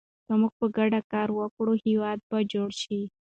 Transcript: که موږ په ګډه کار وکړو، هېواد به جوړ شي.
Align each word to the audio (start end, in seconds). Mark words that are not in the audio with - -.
که 0.25 0.33
موږ 0.39 0.53
په 0.59 0.65
ګډه 0.77 0.99
کار 1.11 1.29
وکړو، 1.39 1.73
هېواد 1.85 2.19
به 2.29 2.37
جوړ 2.53 2.69
شي. 2.81 3.01